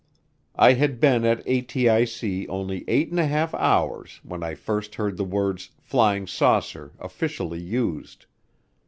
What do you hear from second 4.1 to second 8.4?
when I first heard the words "flying saucer" officially used.